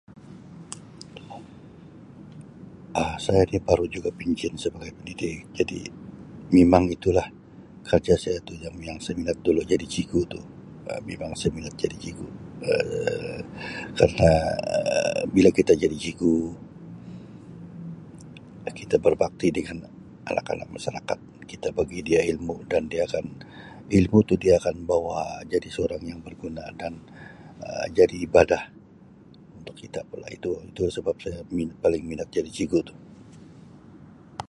[1.33, 5.79] Um Saya ini baru juga pencen sebagai pendidik jadi
[6.55, 7.27] mimang itulah
[7.89, 8.37] kerja saya
[8.89, 10.41] yang saya minat dulu jadi cigu tu
[10.89, 12.27] Um mimang saya minat jadi cigu
[13.97, 16.35] kerna[Um] bila kita jadi cigu
[18.79, 19.77] kita berbakti dengan
[20.31, 21.19] anak-anak masyarakat
[21.51, 23.25] kita bagi dia ilmu dan dia akan
[23.97, 26.93] ilmu tu dia akan bawa jadi seorang yang berguna dan
[27.97, 28.63] jadi Um ibadah
[29.61, 29.99] untuk kita
[30.33, 30.49] itu
[30.95, 31.39] sebab saya
[31.85, 32.93] paling minat jadi cigu itu.